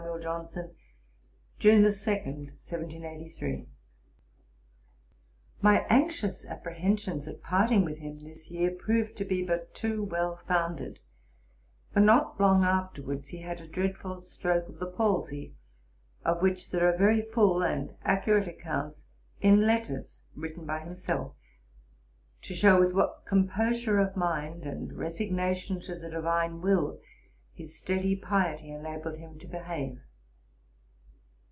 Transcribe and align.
JOHNSON. 0.23 0.75
June 1.57 1.81
2, 1.81 1.83
1783.' 1.85 3.67
My 5.61 5.85
anxious 5.89 6.45
apprehensions 6.45 7.27
at 7.27 7.41
parting 7.41 7.85
with 7.85 7.99
him 7.99 8.19
this 8.19 8.51
year 8.51 8.71
proved 8.71 9.15
to 9.17 9.25
be 9.25 9.41
but 9.41 9.73
too 9.73 10.03
well 10.03 10.35
founded; 10.35 10.99
for 11.93 12.01
not 12.01 12.39
long 12.41 12.63
afterwards 12.63 13.29
he 13.29 13.39
had 13.39 13.61
a 13.61 13.67
dreadful 13.67 14.19
stroke 14.19 14.67
of 14.67 14.79
the 14.79 14.91
palsy, 14.91 15.55
of 16.25 16.41
which 16.41 16.69
there 16.69 16.91
are 16.91 16.97
very 16.97 17.21
full 17.21 17.63
and 17.63 17.95
accurate 18.03 18.47
accounts 18.47 19.05
in 19.39 19.65
letters 19.65 20.21
written 20.35 20.65
by 20.65 20.79
himself, 20.81 21.35
to 22.41 22.53
shew 22.53 22.77
with 22.77 22.93
what 22.93 23.23
composure 23.25 23.97
of 23.99 24.17
mind, 24.17 24.63
and 24.65 24.93
resignation 24.93 25.79
to 25.79 25.97
the 25.97 26.09
Divine 26.09 26.61
Will, 26.61 26.99
his 27.53 27.77
steady 27.77 28.15
piety 28.15 28.71
enabled 28.71 29.17
him 29.17 29.37
to 29.37 29.45
behave. 29.45 29.99